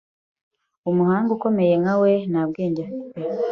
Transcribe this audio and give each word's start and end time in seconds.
Umuhanga 0.89 1.29
ukomeye 1.37 1.73
nka 1.81 1.95
we, 2.01 2.11
nta 2.31 2.41
bwenge 2.49 2.79
afite. 2.85 3.19